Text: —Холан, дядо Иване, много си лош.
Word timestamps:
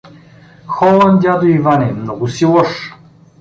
—Холан, 0.73 1.13
дядо 1.19 1.47
Иване, 1.47 1.93
много 1.93 2.27
си 2.27 2.45
лош. 2.45 2.93